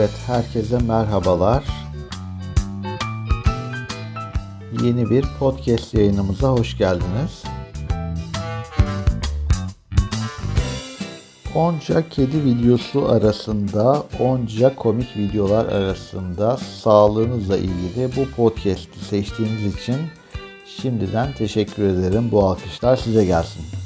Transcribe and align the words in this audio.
Evet, 0.00 0.10
herkese 0.26 0.78
merhabalar. 0.78 1.64
Yeni 4.82 5.10
bir 5.10 5.24
podcast 5.38 5.94
yayınımıza 5.94 6.48
hoş 6.48 6.78
geldiniz. 6.78 7.44
Onca 11.54 12.08
kedi 12.08 12.44
videosu 12.44 13.08
arasında, 13.08 14.02
onca 14.20 14.74
komik 14.76 15.16
videolar 15.16 15.66
arasında 15.66 16.56
sağlığınızla 16.56 17.56
ilgili 17.56 18.10
bu 18.16 18.30
podcast'i 18.36 19.04
seçtiğiniz 19.04 19.74
için 19.76 19.96
şimdiden 20.66 21.32
teşekkür 21.32 21.82
ederim. 21.84 22.28
Bu 22.32 22.44
alkışlar 22.44 22.96
size 22.96 23.24
gelsin. 23.24 23.79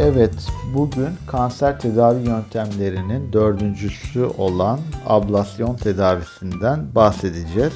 Evet, 0.00 0.34
bugün 0.74 1.08
kanser 1.26 1.80
tedavi 1.80 2.28
yöntemlerinin 2.28 3.32
dördüncüsü 3.32 4.24
olan 4.24 4.80
ablasyon 5.06 5.74
tedavisinden 5.74 6.94
bahsedeceğiz. 6.94 7.72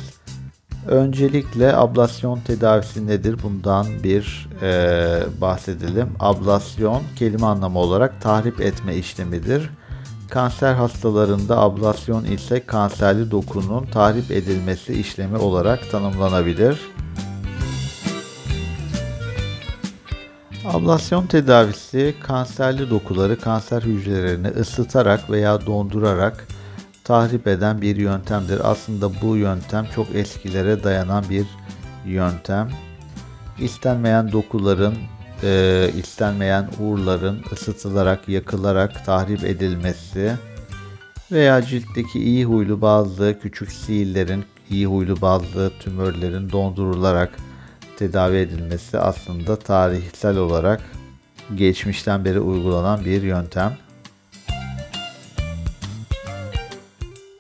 Öncelikle 0.89 1.77
ablasyon 1.77 2.39
tedavisi 2.41 3.07
nedir? 3.07 3.37
Bundan 3.43 3.87
bir 4.03 4.49
e, 4.63 5.41
bahsedelim. 5.41 6.09
Ablasyon 6.21 7.03
kelime 7.17 7.47
anlamı 7.47 7.79
olarak 7.79 8.21
tahrip 8.21 8.61
etme 8.61 8.97
işlemidir. 8.97 9.71
Kanser 10.31 10.75
hastalarında 10.75 11.59
ablasyon 11.59 12.25
ise 12.25 12.67
kanserli 12.67 13.31
dokunun 13.31 13.87
tahrip 13.87 14.31
edilmesi 14.31 14.93
işlemi 14.93 15.37
olarak 15.37 15.91
tanımlanabilir. 15.91 16.81
Ablasyon 20.65 21.27
tedavisi 21.27 22.15
kanserli 22.23 22.91
dokuları 22.91 23.41
kanser 23.41 23.83
hücrelerini 23.83 24.49
ısıtarak 24.49 25.31
veya 25.31 25.67
dondurarak 25.67 26.47
tahrip 27.05 27.47
eden 27.47 27.83
bir 27.83 27.97
yöntemdir. 27.97 28.71
Aslında 28.71 29.11
bu 29.23 29.37
yöntem 29.37 29.87
çok 29.95 30.15
eskilere 30.15 30.85
dayanan 30.85 31.25
bir 31.31 31.47
yöntem. 32.07 32.71
İstenmeyen 33.59 34.33
dokuların, 34.33 34.95
e, 35.43 35.91
istenmeyen 35.97 36.69
uğurların 36.81 37.43
ısıtılarak, 37.53 38.29
yakılarak 38.29 39.05
tahrip 39.07 39.45
edilmesi 39.45 40.33
veya 41.33 41.63
ciltteki 41.63 42.19
iyi 42.25 42.45
huylu 42.45 42.81
bazı 42.81 43.39
küçük 43.43 43.73
siillerin, 43.73 44.45
iyi 44.71 44.87
huylu 44.87 45.21
bazı 45.21 45.73
tümörlerin 45.81 46.51
dondurularak 46.51 47.31
tedavi 48.03 48.37
edilmesi 48.37 48.99
aslında 48.99 49.57
tarihsel 49.57 50.37
olarak 50.37 50.81
geçmişten 51.55 52.25
beri 52.25 52.41
uygulanan 52.41 53.05
bir 53.05 53.23
yöntem. 53.23 53.77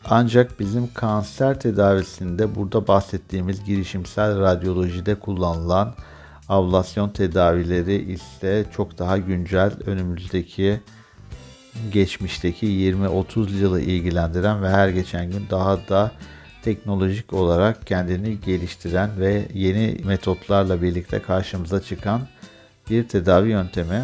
Ancak 0.04 0.60
bizim 0.60 0.94
kanser 0.94 1.60
tedavisinde 1.60 2.54
burada 2.54 2.86
bahsettiğimiz 2.86 3.64
girişimsel 3.64 4.40
radyolojide 4.40 5.14
kullanılan 5.14 5.94
ablasyon 6.48 7.08
tedavileri 7.08 8.12
ise 8.12 8.64
çok 8.76 8.98
daha 8.98 9.18
güncel 9.18 9.72
önümüzdeki 9.86 10.80
geçmişteki 11.92 12.66
20-30 12.66 13.50
yılı 13.52 13.80
ilgilendiren 13.80 14.62
ve 14.62 14.68
her 14.68 14.88
geçen 14.88 15.30
gün 15.30 15.46
daha 15.50 15.88
da 15.88 16.10
teknolojik 16.62 17.32
olarak 17.32 17.86
kendini 17.86 18.40
geliştiren 18.40 19.10
ve 19.20 19.48
yeni 19.54 19.96
metotlarla 20.04 20.82
birlikte 20.82 21.22
karşımıza 21.22 21.82
çıkan 21.82 22.20
bir 22.90 23.08
tedavi 23.08 23.50
yöntemi. 23.50 24.02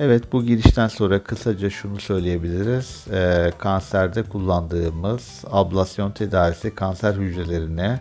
Evet 0.00 0.32
bu 0.32 0.44
girişten 0.44 0.88
sonra 0.88 1.22
kısaca 1.22 1.70
şunu 1.70 2.00
söyleyebiliriz. 2.00 3.04
Ee, 3.12 3.52
kanserde 3.58 4.22
kullandığımız 4.22 5.44
ablasyon 5.50 6.10
tedavisi 6.10 6.74
kanser 6.74 7.14
hücrelerini 7.14 8.00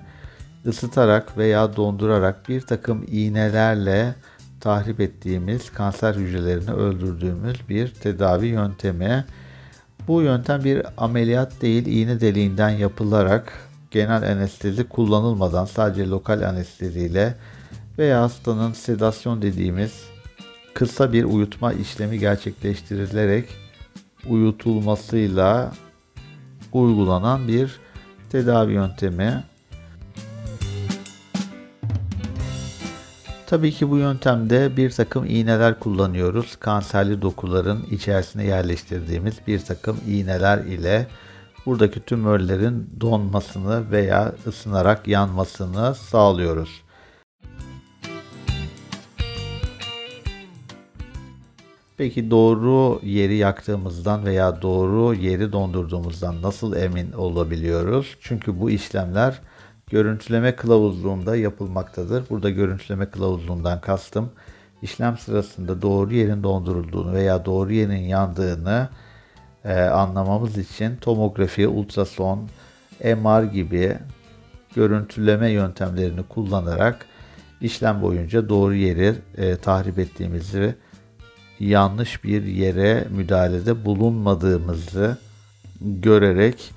ısıtarak 0.66 1.38
veya 1.38 1.76
dondurarak 1.76 2.50
bir 2.50 2.62
takım 2.62 3.06
iğnelerle 3.08 4.16
tahrip 4.60 5.00
ettiğimiz 5.00 5.70
kanser 5.70 6.16
hücrelerini 6.16 6.72
öldürdüğümüz 6.72 7.70
bir 7.70 7.94
tedavi 7.94 8.48
yöntemi. 8.48 9.26
Bu 10.12 10.22
yöntem 10.22 10.64
bir 10.64 10.86
ameliyat 10.98 11.62
değil, 11.62 11.86
iğne 11.86 12.22
deliğinden 12.22 12.70
yapılarak 12.70 13.54
genel 13.92 14.32
anestezi 14.32 14.90
kullanılmadan 14.90 15.66
sadece 15.66 16.08
lokal 16.10 16.42
anesteziyle 16.42 17.36
veya 17.98 18.22
hastanın 18.22 18.74
sedasyon 18.74 19.42
dediğimiz 19.42 19.92
kısa 20.74 21.14
bir 21.14 21.24
uyutma 21.24 21.74
işlemi 21.74 22.20
gerçekleştirilerek 22.20 23.50
uyutulmasıyla 24.30 25.72
uygulanan 26.74 27.48
bir 27.48 27.80
tedavi 28.32 28.74
yöntemi. 28.74 29.44
Tabii 33.52 33.72
ki 33.72 33.90
bu 33.90 33.98
yöntemde 33.98 34.78
bir 34.78 34.92
takım 34.92 35.26
iğneler 35.26 35.80
kullanıyoruz. 35.80 36.56
Kanserli 36.56 37.22
dokuların 37.22 37.86
içerisine 37.92 38.46
yerleştirdiğimiz 38.46 39.36
bir 39.48 39.60
takım 39.60 39.98
iğneler 40.08 40.58
ile 40.58 41.08
buradaki 41.66 42.00
tümörlerin 42.00 42.90
donmasını 43.02 43.92
veya 43.92 44.34
ısınarak 44.48 45.08
yanmasını 45.08 45.96
sağlıyoruz. 45.96 46.84
Peki 51.98 52.32
doğru 52.32 53.00
yeri 53.04 53.36
yaktığımızdan 53.36 54.26
veya 54.26 54.62
doğru 54.62 55.14
yeri 55.14 55.52
dondurduğumuzdan 55.52 56.42
nasıl 56.42 56.76
emin 56.76 57.12
olabiliyoruz? 57.12 58.18
Çünkü 58.22 58.60
bu 58.60 58.70
işlemler 58.70 59.42
görüntüleme 59.92 60.56
kılavuzluğunda 60.56 61.36
yapılmaktadır. 61.36 62.30
Burada 62.30 62.50
görüntüleme 62.50 63.06
kılavuzluğundan 63.06 63.82
kastım 63.82 64.32
işlem 64.82 65.18
sırasında 65.18 65.82
doğru 65.82 66.14
yerin 66.14 66.44
dondurulduğunu 66.44 67.14
veya 67.14 67.46
doğru 67.46 67.74
yerin 67.74 68.04
yandığını 68.04 68.90
e, 69.66 69.74
anlamamız 69.82 70.58
için 70.58 70.96
tomografi, 70.96 71.68
ultrason, 71.68 72.50
MR 73.04 73.44
gibi 73.44 73.98
görüntüleme 74.76 75.50
yöntemlerini 75.50 76.24
kullanarak 76.24 77.06
işlem 77.62 78.02
boyunca 78.02 78.50
doğru 78.50 78.76
yeri 78.76 79.16
e, 79.38 79.56
tahrip 79.56 80.00
ettiğimizi, 80.00 80.76
yanlış 81.60 82.24
bir 82.24 82.44
yere 82.44 83.08
müdahalede 83.10 83.86
bulunmadığımızı 83.86 85.18
görerek 85.82 86.72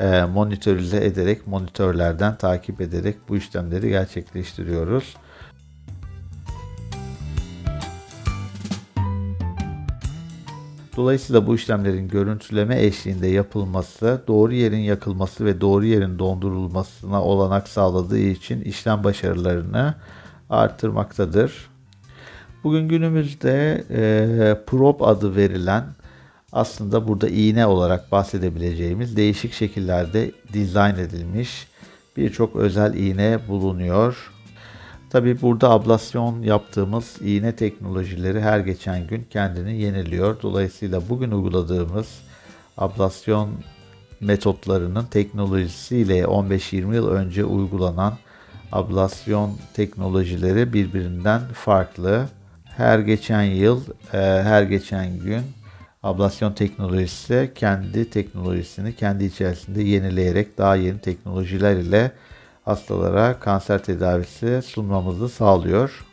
e, 0.00 0.22
monitörize 0.22 1.04
ederek, 1.04 1.46
monitörlerden 1.46 2.36
takip 2.36 2.80
ederek 2.80 3.16
bu 3.28 3.36
işlemleri 3.36 3.88
gerçekleştiriyoruz. 3.88 5.16
Dolayısıyla 10.96 11.46
bu 11.46 11.54
işlemlerin 11.54 12.08
görüntüleme 12.08 12.82
eşliğinde 12.82 13.26
yapılması, 13.26 14.22
doğru 14.28 14.54
yerin 14.54 14.78
yakılması 14.78 15.44
ve 15.44 15.60
doğru 15.60 15.84
yerin 15.84 16.18
dondurulmasına 16.18 17.22
olanak 17.22 17.68
sağladığı 17.68 18.18
için 18.18 18.60
işlem 18.60 19.04
başarılarını 19.04 19.94
artırmaktadır. 20.50 21.70
Bugün 22.64 22.88
günümüzde 22.88 23.84
e, 23.90 24.64
prop 24.66 25.02
adı 25.02 25.36
verilen 25.36 25.84
aslında 26.52 27.08
burada 27.08 27.28
iğne 27.28 27.66
olarak 27.66 28.12
bahsedebileceğimiz 28.12 29.16
değişik 29.16 29.52
şekillerde 29.52 30.32
dizayn 30.52 30.96
edilmiş 30.96 31.68
birçok 32.16 32.56
özel 32.56 32.94
iğne 32.94 33.38
bulunuyor. 33.48 34.32
Tabi 35.10 35.42
burada 35.42 35.70
ablasyon 35.70 36.42
yaptığımız 36.42 37.16
iğne 37.22 37.56
teknolojileri 37.56 38.40
her 38.40 38.60
geçen 38.60 39.06
gün 39.06 39.26
kendini 39.30 39.80
yeniliyor. 39.80 40.42
Dolayısıyla 40.42 41.08
bugün 41.08 41.30
uyguladığımız 41.30 42.20
ablasyon 42.78 43.50
metotlarının 44.20 45.04
teknolojisiyle 45.04 46.22
15-20 46.22 46.94
yıl 46.94 47.08
önce 47.08 47.44
uygulanan 47.44 48.14
ablasyon 48.72 49.52
teknolojileri 49.74 50.72
birbirinden 50.72 51.40
farklı. 51.54 52.28
Her 52.64 52.98
geçen 52.98 53.42
yıl, 53.42 53.80
e, 54.12 54.18
her 54.18 54.62
geçen 54.62 55.18
gün 55.18 55.42
ablasyon 56.02 56.52
teknolojisi 56.52 57.52
kendi 57.54 58.10
teknolojisini 58.10 58.96
kendi 58.96 59.24
içerisinde 59.24 59.82
yenileyerek 59.82 60.58
daha 60.58 60.76
yeni 60.76 61.00
teknolojiler 61.00 61.76
ile 61.76 62.12
hastalara 62.64 63.40
kanser 63.40 63.82
tedavisi 63.82 64.62
sunmamızı 64.62 65.28
sağlıyor. 65.28 66.04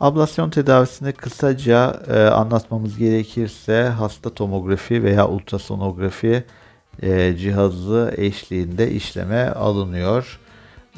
Ablasyon 0.00 0.50
tedavisini 0.50 1.12
kısaca 1.12 2.00
e, 2.08 2.22
anlatmamız 2.22 2.98
gerekirse 2.98 3.82
hasta 3.82 4.34
tomografi 4.34 5.02
veya 5.02 5.28
ultrasonografi 5.28 6.44
e, 7.02 7.36
cihazı 7.36 8.14
eşliğinde 8.16 8.90
işleme 8.90 9.48
alınıyor. 9.48 10.40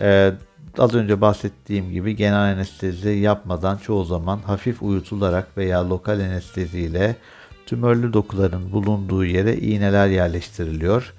E, 0.00 0.32
az 0.78 0.94
önce 0.94 1.20
bahsettiğim 1.20 1.90
gibi 1.90 2.16
genel 2.16 2.52
anestezi 2.52 3.10
yapmadan 3.10 3.76
çoğu 3.76 4.04
zaman 4.04 4.38
hafif 4.38 4.82
uyutularak 4.82 5.56
veya 5.56 5.90
lokal 5.90 6.20
anestezi 6.20 6.80
ile 6.80 7.16
tümörlü 7.66 8.12
dokuların 8.12 8.72
bulunduğu 8.72 9.24
yere 9.24 9.56
iğneler 9.56 10.06
yerleştiriliyor. 10.08 11.14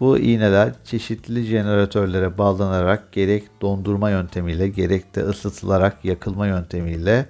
Bu 0.00 0.18
iğneler 0.18 0.72
çeşitli 0.84 1.42
jeneratörlere 1.42 2.38
bağlanarak 2.38 3.12
gerek 3.12 3.44
dondurma 3.62 4.10
yöntemiyle 4.10 4.68
gerek 4.68 5.14
de 5.14 5.20
ısıtılarak 5.20 6.04
yakılma 6.04 6.46
yöntemiyle 6.46 7.26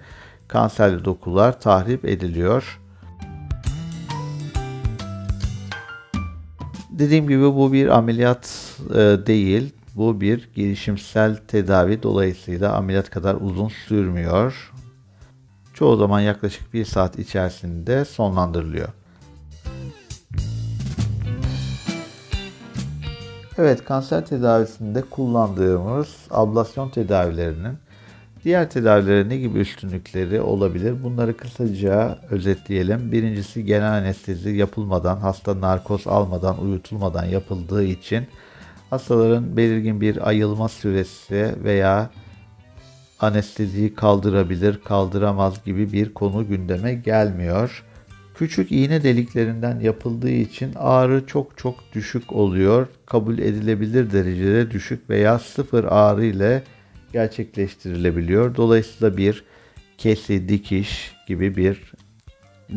kanserli 0.48 1.04
dokular 1.04 1.60
tahrip 1.60 2.04
ediliyor. 2.04 2.80
Dediğim 6.90 7.28
gibi 7.28 7.42
bu 7.42 7.72
bir 7.72 7.88
ameliyat 7.88 8.76
e, 8.90 8.96
değil. 9.26 9.74
Bu 9.96 10.20
bir 10.20 10.48
girişimsel 10.54 11.36
tedavi 11.36 12.02
dolayısıyla 12.02 12.76
ameliyat 12.76 13.10
kadar 13.10 13.36
uzun 13.40 13.68
sürmüyor. 13.68 14.72
Çoğu 15.74 15.96
zaman 15.96 16.20
yaklaşık 16.20 16.74
bir 16.74 16.84
saat 16.84 17.18
içerisinde 17.18 18.04
sonlandırılıyor. 18.04 18.88
Evet, 23.58 23.84
kanser 23.84 24.26
tedavisinde 24.26 25.02
kullandığımız 25.02 26.16
ablasyon 26.30 26.88
tedavilerinin 26.88 27.78
diğer 28.44 28.70
tedavilere 28.70 29.28
ne 29.28 29.36
gibi 29.36 29.58
üstünlükleri 29.58 30.40
olabilir? 30.40 31.04
Bunları 31.04 31.36
kısaca 31.36 32.18
özetleyelim. 32.30 33.12
Birincisi 33.12 33.64
genel 33.64 33.92
anestezi 33.92 34.50
yapılmadan, 34.50 35.16
hasta 35.16 35.60
narkoz 35.60 36.06
almadan, 36.06 36.62
uyutulmadan 36.62 37.24
yapıldığı 37.24 37.84
için 37.84 38.26
hastaların 38.90 39.56
belirgin 39.56 40.00
bir 40.00 40.28
ayılma 40.28 40.68
süresi 40.68 41.54
veya 41.64 42.10
anesteziyi 43.20 43.94
kaldırabilir, 43.94 44.80
kaldıramaz 44.84 45.64
gibi 45.64 45.92
bir 45.92 46.14
konu 46.14 46.48
gündeme 46.48 46.94
gelmiyor. 46.94 47.84
Küçük 48.34 48.72
iğne 48.72 49.02
deliklerinden 49.02 49.80
yapıldığı 49.80 50.30
için 50.30 50.72
ağrı 50.76 51.26
çok 51.26 51.58
çok 51.58 51.74
düşük 51.94 52.32
oluyor. 52.32 52.86
Kabul 53.06 53.38
edilebilir 53.38 54.12
derecede 54.12 54.70
düşük 54.70 55.10
veya 55.10 55.38
sıfır 55.38 55.84
ağrı 55.84 56.24
ile 56.24 56.62
gerçekleştirilebiliyor. 57.12 58.56
Dolayısıyla 58.56 59.16
bir 59.16 59.44
kesi, 59.98 60.48
dikiş 60.48 61.12
gibi 61.28 61.56
bir 61.56 61.92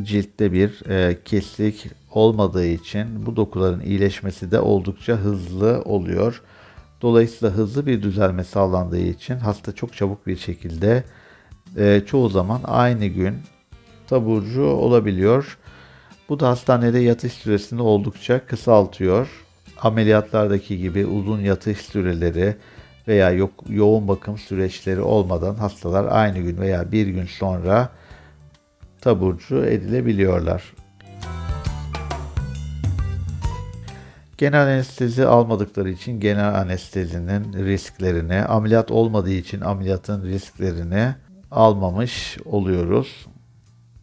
ciltte 0.04 0.54
bir 0.54 0.90
e, 0.90 1.18
kesik 1.26 1.88
olmadığı 2.12 2.66
için 2.66 3.26
bu 3.26 3.36
dokuların 3.36 3.80
iyileşmesi 3.80 4.52
de 4.52 4.60
oldukça 4.60 5.14
hızlı 5.14 5.82
oluyor. 5.86 6.42
Dolayısıyla 7.02 7.56
hızlı 7.56 7.86
bir 7.86 8.02
düzelme 8.02 8.44
sağlandığı 8.44 9.00
için 9.00 9.36
hasta 9.38 9.72
çok 9.72 9.94
çabuk 9.94 10.28
bir 10.28 10.38
şekilde 10.38 11.04
e, 11.78 12.02
çoğu 12.06 12.30
zaman 12.30 12.62
aynı 12.64 13.06
gün 13.06 13.36
taburcu 14.08 14.64
olabiliyor. 14.64 15.58
Bu 16.30 16.40
da 16.40 16.50
hastanede 16.50 17.00
yatış 17.00 17.34
süresini 17.34 17.82
oldukça 17.82 18.46
kısaltıyor. 18.46 19.28
Ameliyatlardaki 19.82 20.78
gibi 20.78 21.06
uzun 21.06 21.42
yatış 21.42 21.78
süreleri 21.78 22.56
veya 23.08 23.32
yo- 23.32 23.50
yoğun 23.70 24.08
bakım 24.08 24.38
süreçleri 24.38 25.02
olmadan 25.02 25.56
hastalar 25.56 26.06
aynı 26.10 26.40
gün 26.40 26.58
veya 26.58 26.92
bir 26.92 27.08
gün 27.08 27.26
sonra 27.26 27.90
taburcu 29.02 29.66
edilebiliyorlar. 29.66 30.74
Genel 34.38 34.64
anestezi 34.64 35.26
almadıkları 35.26 35.90
için 35.90 36.20
genel 36.20 36.56
anestezinin 36.56 37.54
risklerini, 37.54 38.42
ameliyat 38.42 38.92
olmadığı 38.92 39.32
için 39.32 39.62
ameliyatın 39.62 40.24
risklerini 40.24 41.16
almamış 41.52 42.38
oluyoruz. 42.46 43.26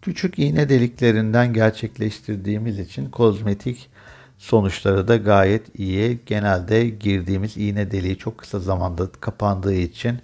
Küçük 0.03 0.39
iğne 0.39 0.69
deliklerinden 0.69 1.53
gerçekleştirdiğimiz 1.53 2.79
için 2.79 3.11
kozmetik 3.11 3.91
sonuçları 4.39 5.09
da 5.09 5.17
gayet 5.17 5.81
iyi. 5.81 6.19
Genelde 6.27 6.89
girdiğimiz 6.89 7.57
iğne 7.57 7.91
deliği 7.91 8.19
çok 8.19 8.39
kısa 8.39 8.61
zamanda 8.61 9.07
kapandığı 9.21 9.75
için 9.75 10.19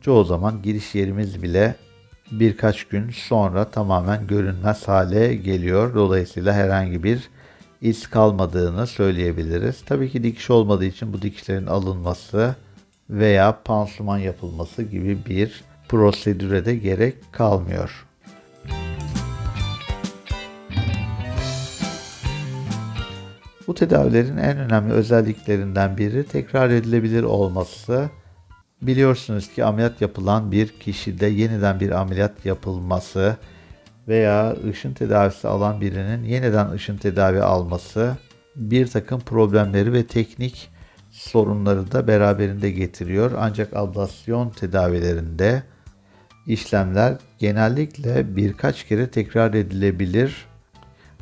çoğu 0.00 0.24
zaman 0.24 0.62
giriş 0.62 0.94
yerimiz 0.94 1.42
bile 1.42 1.74
birkaç 2.30 2.84
gün 2.84 3.10
sonra 3.10 3.64
tamamen 3.64 4.26
görünmez 4.26 4.88
hale 4.88 5.34
geliyor. 5.34 5.94
Dolayısıyla 5.94 6.52
herhangi 6.52 7.02
bir 7.02 7.30
iz 7.80 8.06
kalmadığını 8.06 8.86
söyleyebiliriz. 8.86 9.82
Tabii 9.86 10.10
ki 10.10 10.22
dikiş 10.22 10.50
olmadığı 10.50 10.84
için 10.84 11.12
bu 11.12 11.22
dikişlerin 11.22 11.66
alınması 11.66 12.54
veya 13.10 13.62
pansuman 13.64 14.18
yapılması 14.18 14.82
gibi 14.82 15.18
bir 15.26 15.64
prosedüre 15.88 16.64
de 16.64 16.74
gerek 16.76 17.32
kalmıyor. 17.32 18.06
Bu 23.66 23.74
tedavilerin 23.74 24.36
en 24.36 24.58
önemli 24.58 24.92
özelliklerinden 24.92 25.96
biri 25.96 26.26
tekrar 26.26 26.70
edilebilir 26.70 27.22
olması. 27.22 28.10
Biliyorsunuz 28.82 29.48
ki 29.48 29.64
ameliyat 29.64 30.00
yapılan 30.00 30.52
bir 30.52 30.68
kişide 30.68 31.26
yeniden 31.26 31.80
bir 31.80 31.90
ameliyat 31.90 32.46
yapılması 32.46 33.36
veya 34.08 34.56
ışın 34.68 34.94
tedavisi 34.94 35.48
alan 35.48 35.80
birinin 35.80 36.24
yeniden 36.24 36.70
ışın 36.70 36.96
tedavi 36.96 37.42
alması 37.42 38.16
bir 38.56 38.86
takım 38.86 39.20
problemleri 39.20 39.92
ve 39.92 40.06
teknik 40.06 40.70
sorunları 41.10 41.92
da 41.92 42.08
beraberinde 42.08 42.70
getiriyor. 42.70 43.32
Ancak 43.38 43.76
ablasyon 43.76 44.50
tedavilerinde 44.50 45.62
işlemler 46.46 47.16
genellikle 47.38 48.36
birkaç 48.36 48.86
kere 48.86 49.10
tekrar 49.10 49.54
edilebilir 49.54 50.46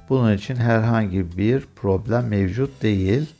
bunun 0.08 0.34
için 0.36 0.56
herhangi 0.56 1.36
bir 1.38 1.62
problem 1.76 2.26
mevcut 2.26 2.82
değil. 2.82 3.34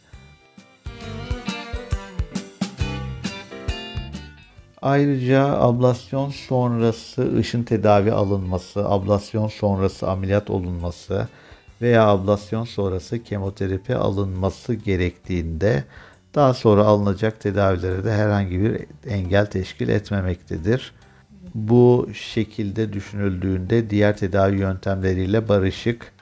Ayrıca 4.83 5.45
ablasyon 5.45 6.31
sonrası 6.31 7.37
ışın 7.37 7.63
tedavi 7.63 8.13
alınması, 8.13 8.89
ablasyon 8.89 9.49
sonrası 9.49 10.11
ameliyat 10.11 10.51
olunması 10.51 11.29
veya 11.83 12.07
ablasyon 12.07 12.65
sonrası 12.65 13.23
kemoterapi 13.23 13.97
alınması 13.97 14.75
gerektiğinde 14.75 15.85
daha 16.35 16.55
sonra 16.55 16.85
alınacak 16.85 17.41
tedavilere 17.41 18.05
de 18.05 18.13
herhangi 18.13 18.61
bir 18.61 18.87
engel 19.11 19.47
teşkil 19.47 19.89
etmemektedir. 19.89 20.93
Bu 21.55 22.09
şekilde 22.15 22.93
düşünüldüğünde 22.93 23.91
diğer 23.91 24.17
tedavi 24.17 24.59
yöntemleriyle 24.59 25.49
barışık 25.49 26.13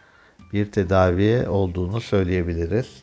bir 0.53 0.73
tedavi 0.73 1.49
olduğunu 1.49 2.01
söyleyebiliriz. 2.01 3.03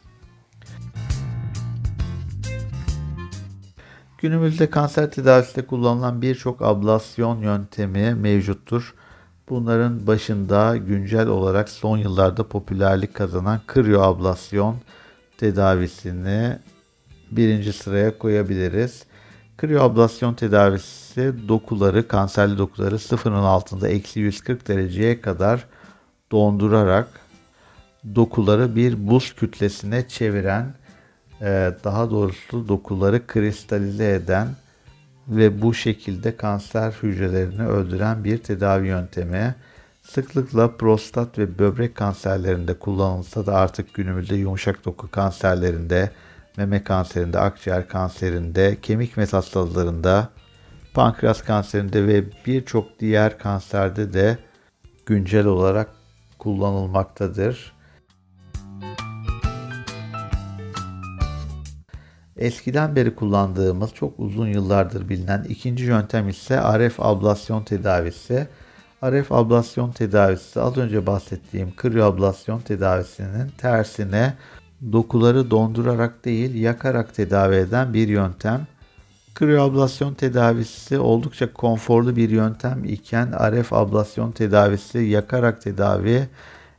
Günümüzde 4.18 4.70
kanser 4.70 5.12
tedavisinde 5.12 5.66
kullanılan 5.66 6.22
birçok 6.22 6.62
ablasyon 6.62 7.40
yöntemi 7.40 8.14
mevcuttur. 8.14 8.94
Bunların 9.50 10.08
başında 10.08 10.78
güncel 10.78 11.28
olarak 11.28 11.70
son 11.70 11.98
yıllarda 11.98 12.48
popülerlik 12.48 13.14
kazanan 13.14 13.62
kriyoablasyon 13.68 14.76
tedavisini 15.38 16.60
birinci 17.32 17.74
sıraya 17.74 18.18
koyabiliriz. 18.18 19.04
Kriyoablasyon 19.58 20.34
tedavisi 20.34 21.34
dokuları, 21.48 22.08
kanserli 22.08 22.58
dokuları 22.58 23.00
sıfırın 23.00 23.36
altında 23.36 23.88
eksi 23.88 24.20
140 24.20 24.68
dereceye 24.68 25.22
kadar 25.22 25.66
dondurarak 26.32 27.08
dokuları 28.16 28.76
bir 28.76 29.08
buz 29.08 29.34
kütlesine 29.36 30.08
çeviren, 30.08 30.74
daha 31.84 32.12
doğrusu 32.12 32.68
dokuları 32.68 33.28
kristalize 33.28 34.14
eden 34.14 34.48
ve 35.28 35.62
bu 35.62 35.74
şekilde 35.74 36.38
kanser 36.38 36.92
hücrelerini 37.04 37.68
öldüren 37.68 38.24
bir 38.24 38.38
tedavi 38.38 38.88
yöntemi. 38.88 39.56
Sıklıkla 40.04 40.78
prostat 40.78 41.38
ve 41.38 41.60
böbrek 41.60 41.96
kanserlerinde 41.96 42.74
kullanılsa 42.74 43.46
da 43.46 43.56
artık 43.56 43.94
günümüzde 43.94 44.36
yumuşak 44.36 44.86
doku 44.86 45.12
kanserlerinde, 45.12 46.12
meme 46.58 46.84
kanserinde, 46.84 47.40
akciğer 47.40 47.88
kanserinde, 47.88 48.78
kemik 48.82 49.18
metastalarında, 49.18 50.30
pankreas 50.94 51.42
kanserinde 51.42 52.08
ve 52.08 52.24
birçok 52.46 53.00
diğer 53.00 53.40
kanserde 53.40 54.14
de 54.14 54.38
güncel 55.06 55.46
olarak 55.46 55.90
kullanılmaktadır. 56.40 57.77
Eskiden 62.38 62.96
beri 62.96 63.16
kullandığımız 63.16 63.94
çok 63.94 64.20
uzun 64.20 64.48
yıllardır 64.48 65.10
bilinen 65.10 65.44
ikinci 65.50 65.84
yöntem 65.84 66.30
ise 66.30 66.60
RF 66.78 67.00
ablasyon 67.00 67.64
tedavisi. 67.64 68.48
RF 69.04 69.32
ablasyon 69.32 69.92
tedavisi 69.92 70.62
az 70.62 70.78
önce 70.78 71.06
bahsettiğim 71.06 71.76
kriyoablasyon 71.76 72.60
tedavisinin 72.60 73.50
tersine 73.58 74.34
dokuları 74.92 75.52
dondurarak 75.52 76.26
değil 76.26 76.56
yakarak 76.56 77.16
tedavi 77.16 77.56
eden 77.56 77.94
bir 77.94 78.08
yöntem. 78.08 78.68
Kriyoablasyon 79.36 80.14
tedavisi 80.14 81.00
oldukça 81.00 81.54
konforlu 81.54 82.16
bir 82.16 82.30
yöntem 82.30 82.86
iken 82.86 83.32
RF 83.52 83.74
ablasyon 83.74 84.32
tedavisi 84.32 85.00
yakarak 85.00 85.62
tedavi 85.62 86.28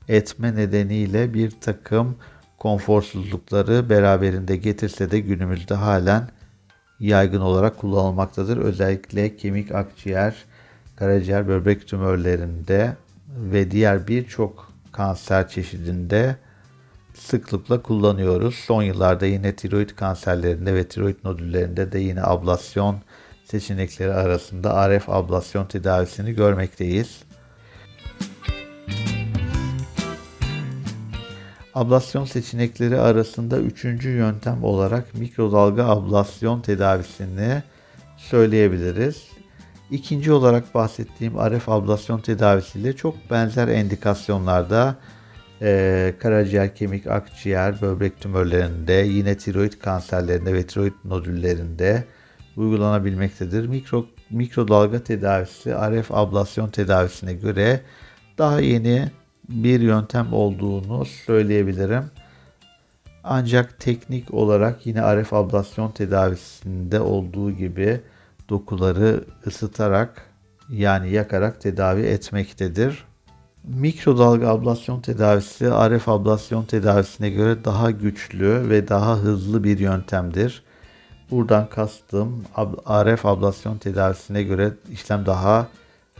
etme 0.08 0.56
nedeniyle 0.56 1.34
bir 1.34 1.50
takım 1.60 2.16
konforsuzlukları 2.58 3.90
beraberinde 3.90 4.56
getirse 4.56 5.10
de 5.10 5.20
günümüzde 5.20 5.74
halen 5.74 6.28
yaygın 7.00 7.40
olarak 7.40 7.78
kullanılmaktadır. 7.78 8.56
Özellikle 8.56 9.36
kemik, 9.36 9.72
akciğer, 9.74 10.34
karaciğer, 10.96 11.48
böbrek 11.48 11.88
tümörlerinde 11.88 12.96
ve 13.36 13.70
diğer 13.70 14.08
birçok 14.08 14.72
kanser 14.92 15.48
çeşidinde 15.48 16.36
sıklıkla 17.14 17.82
kullanıyoruz. 17.82 18.54
Son 18.54 18.82
yıllarda 18.82 19.26
yine 19.26 19.56
tiroid 19.56 19.90
kanserlerinde 19.90 20.74
ve 20.74 20.88
tiroid 20.88 21.16
nodüllerinde 21.24 21.92
de 21.92 21.98
yine 21.98 22.22
ablasyon 22.22 22.96
seçenekleri 23.44 24.12
arasında 24.12 24.98
RF 24.98 25.08
ablasyon 25.08 25.66
tedavisini 25.66 26.32
görmekteyiz. 26.32 27.27
Ablasyon 31.78 32.24
seçenekleri 32.24 33.00
arasında 33.00 33.58
üçüncü 33.58 34.08
yöntem 34.08 34.64
olarak 34.64 35.14
mikrodalga 35.14 35.84
ablasyon 35.84 36.60
tedavisini 36.60 37.62
söyleyebiliriz. 38.16 39.22
İkinci 39.90 40.32
olarak 40.32 40.74
bahsettiğim 40.74 41.34
RF 41.34 41.68
ablasyon 41.68 42.20
tedavisiyle 42.20 42.96
çok 42.96 43.30
benzer 43.30 43.68
endikasyonlarda 43.68 44.96
e, 45.62 46.14
karaciğer, 46.20 46.74
kemik, 46.74 47.06
akciğer, 47.06 47.82
böbrek 47.82 48.20
tümörlerinde, 48.20 48.92
yine 48.92 49.36
tiroid 49.36 49.72
kanserlerinde 49.72 50.54
ve 50.54 50.66
tiroid 50.66 50.94
nodüllerinde 51.04 52.04
uygulanabilmektedir. 52.56 53.66
Mikro, 53.66 54.06
mikrodalga 54.30 55.04
tedavisi 55.04 55.70
RF 55.70 56.10
ablasyon 56.10 56.68
tedavisine 56.68 57.34
göre 57.34 57.80
daha 58.38 58.60
yeni 58.60 59.10
bir 59.48 59.80
yöntem 59.80 60.32
olduğunu 60.32 61.04
söyleyebilirim. 61.04 62.04
Ancak 63.24 63.80
teknik 63.80 64.34
olarak 64.34 64.86
yine 64.86 65.22
RF 65.22 65.32
ablasyon 65.32 65.90
tedavisinde 65.90 67.00
olduğu 67.00 67.50
gibi 67.50 68.00
dokuları 68.48 69.24
ısıtarak 69.46 70.26
yani 70.68 71.10
yakarak 71.10 71.60
tedavi 71.60 72.02
etmektedir. 72.02 73.04
Mikrodalga 73.64 74.48
ablasyon 74.48 75.00
tedavisi 75.00 75.70
RF 75.70 76.08
ablasyon 76.08 76.64
tedavisine 76.64 77.30
göre 77.30 77.64
daha 77.64 77.90
güçlü 77.90 78.70
ve 78.70 78.88
daha 78.88 79.16
hızlı 79.16 79.64
bir 79.64 79.78
yöntemdir. 79.78 80.62
Buradan 81.30 81.68
kastım 81.68 82.44
RF 83.04 83.26
ablasyon 83.26 83.78
tedavisine 83.78 84.42
göre 84.42 84.72
işlem 84.90 85.26
daha 85.26 85.68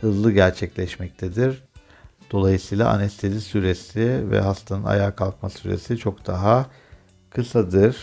hızlı 0.01 0.31
gerçekleşmektedir. 0.31 1.68
Dolayısıyla 2.31 2.89
anestezi 2.89 3.41
süresi 3.41 4.31
ve 4.31 4.39
hastanın 4.41 4.83
ayağa 4.83 5.15
kalkma 5.15 5.49
süresi 5.49 5.97
çok 5.97 6.27
daha 6.27 6.65
kısadır. 7.29 7.97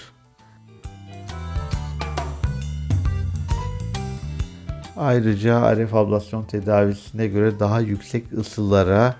Ayrıca 4.96 5.76
RF 5.76 5.94
ablasyon 5.94 6.44
tedavisine 6.44 7.26
göre 7.26 7.60
daha 7.60 7.80
yüksek 7.80 8.32
ısılara 8.32 9.14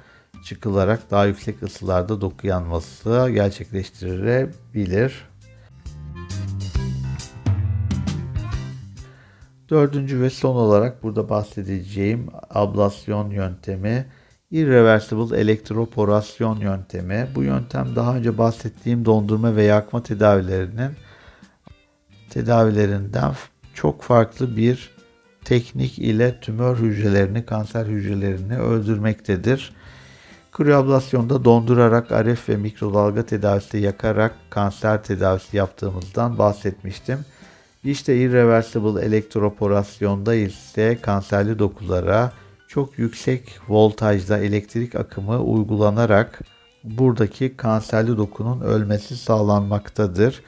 çıkılarak 0.45 1.11
daha 1.11 1.27
yüksek 1.27 1.63
ısılarda 1.63 2.21
doku 2.21 2.47
yanması 2.47 3.31
gerçekleştirilebilir. 3.35 5.29
Dördüncü 9.71 10.21
ve 10.21 10.31
son 10.31 10.57
olarak 10.57 11.03
burada 11.03 11.29
bahsedeceğim 11.29 12.27
ablasyon 12.51 13.31
yöntemi 13.31 14.07
irreversible 14.57 15.37
elektroporasyon 15.41 16.61
yöntemi. 16.61 17.29
Bu 17.35 17.43
yöntem 17.43 17.97
daha 17.97 18.17
önce 18.17 18.39
bahsettiğim 18.39 19.05
dondurma 19.05 19.57
ve 19.57 19.65
yakma 19.65 20.03
tedavilerinin 20.03 20.91
tedavilerinden 22.31 23.33
çok 23.75 24.03
farklı 24.03 24.57
bir 24.57 24.91
teknik 25.45 25.99
ile 25.99 26.41
tümör 26.41 26.77
hücrelerini, 26.77 27.47
kanser 27.47 27.87
hücrelerini 27.87 28.59
öldürmektedir. 28.59 29.73
Kriyoablasyonda 30.53 31.45
dondurarak 31.45 32.13
RF 32.13 32.49
ve 32.49 32.57
mikrodalga 32.57 33.27
tedavisi 33.27 33.79
yakarak 33.79 34.35
kanser 34.51 35.03
tedavisi 35.03 35.57
yaptığımızdan 35.57 36.39
bahsetmiştim. 36.39 37.19
İşte 37.85 38.17
irreversible 38.17 39.05
elektroporasyonda 39.07 40.35
ise 40.35 40.99
kanserli 41.03 41.59
dokulara 41.59 42.33
çok 42.69 42.99
yüksek 42.99 43.59
voltajda 43.69 44.39
elektrik 44.39 44.95
akımı 44.95 45.43
uygulanarak 45.43 46.41
buradaki 46.85 47.57
kanserli 47.57 48.17
dokunun 48.17 48.61
ölmesi 48.61 49.17
sağlanmaktadır. 49.17 50.43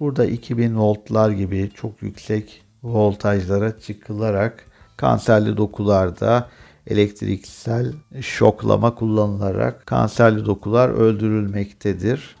Burada 0.00 0.24
2000 0.24 0.78
voltlar 0.78 1.30
gibi 1.30 1.70
çok 1.74 2.02
yüksek 2.02 2.62
voltajlara 2.82 3.80
çıkılarak 3.80 4.66
kanserli 4.96 5.56
dokularda 5.56 6.48
elektriksel 6.86 7.92
şoklama 8.20 8.94
kullanılarak 8.94 9.86
kanserli 9.86 10.46
dokular 10.46 10.88
öldürülmektedir. 10.88 12.36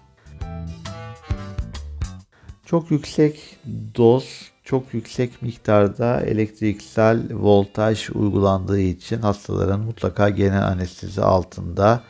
Çok 2.66 2.90
yüksek 2.90 3.58
doz, 3.96 4.51
çok 4.64 4.94
yüksek 4.94 5.42
miktarda 5.42 6.20
elektriksel 6.20 7.22
voltaj 7.30 8.10
uygulandığı 8.14 8.80
için 8.80 9.18
hastaların 9.18 9.80
mutlaka 9.80 10.28
genel 10.28 10.66
anestezi 10.66 11.22
altında 11.22 12.02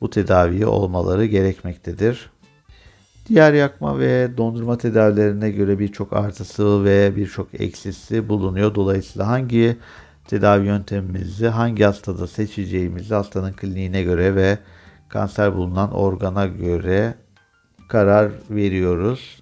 bu 0.00 0.10
tedaviyi 0.10 0.66
olmaları 0.66 1.26
gerekmektedir. 1.26 2.30
Diğer 3.28 3.52
yakma 3.52 3.98
ve 3.98 4.36
dondurma 4.36 4.78
tedavilerine 4.78 5.50
göre 5.50 5.78
birçok 5.78 6.12
artısı 6.12 6.84
ve 6.84 7.16
birçok 7.16 7.60
eksisi 7.60 8.28
bulunuyor. 8.28 8.74
Dolayısıyla 8.74 9.28
hangi 9.28 9.76
tedavi 10.28 10.66
yöntemimizi 10.66 11.46
hangi 11.46 11.84
hastada 11.84 12.26
seçeceğimizi 12.26 13.14
hastanın 13.14 13.52
kliniğine 13.52 14.02
göre 14.02 14.34
ve 14.34 14.58
kanser 15.08 15.54
bulunan 15.54 15.92
organa 15.92 16.46
göre 16.46 17.14
karar 17.88 18.32
veriyoruz. 18.50 19.40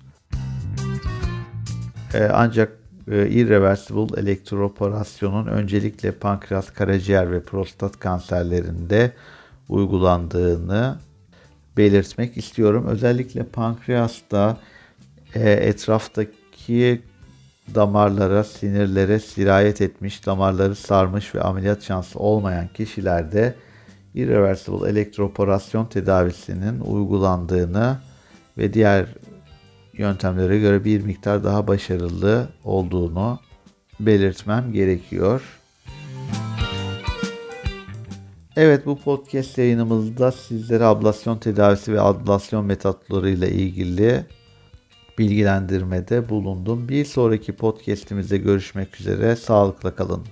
Ee, 2.15 2.29
ancak 2.33 2.73
e, 3.11 3.29
irreversible 3.29 4.21
elektroporasyonun 4.21 5.47
öncelikle 5.47 6.13
pankreas, 6.13 6.71
karaciğer 6.71 7.33
ve 7.33 7.43
prostat 7.43 7.99
kanserlerinde 7.99 9.13
uygulandığını 9.69 10.99
belirtmek 11.77 12.37
istiyorum. 12.37 12.87
Özellikle 12.89 13.43
pankreasta 13.43 14.59
e, 15.35 15.51
etraftaki 15.51 17.03
damarlara, 17.75 18.45
sinirlere 18.45 19.19
sirayet 19.21 19.81
etmiş, 19.81 20.27
damarları 20.27 20.75
sarmış 20.75 21.35
ve 21.35 21.41
ameliyat 21.43 21.83
şansı 21.83 22.19
olmayan 22.19 22.69
kişilerde 22.69 23.55
irreversible 24.15 24.91
elektroporasyon 24.91 25.87
tedavisinin 25.87 26.81
uygulandığını 26.81 27.99
ve 28.59 28.75
diğer 28.75 29.07
yöntemlere 29.99 30.59
göre 30.59 30.85
bir 30.85 31.05
miktar 31.05 31.45
daha 31.45 31.67
başarılı 31.67 32.49
olduğunu 32.65 33.39
belirtmem 34.01 34.73
gerekiyor. 34.73 35.43
Evet 38.57 38.87
bu 38.87 38.99
podcast 38.99 39.59
yayınımızda 39.59 40.33
sizlere 40.33 40.85
ablasyon 40.85 41.39
tedavisi 41.39 41.93
ve 41.93 42.01
ablasyon 42.01 42.65
metotları 42.65 43.31
ile 43.31 43.51
ilgili 43.51 44.27
bilgilendirmede 45.19 46.29
bulundum. 46.29 46.89
Bir 46.89 47.05
sonraki 47.05 47.53
podcast'imizde 47.53 48.39
görüşmek 48.39 49.01
üzere. 49.01 49.37
Sağlıkla 49.37 49.95
kalın. 49.95 50.25